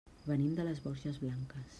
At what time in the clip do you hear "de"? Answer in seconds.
0.59-0.65